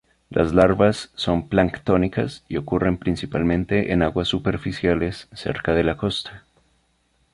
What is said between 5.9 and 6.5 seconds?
costa.